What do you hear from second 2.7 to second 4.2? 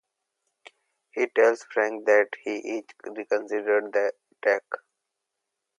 is reconsidering the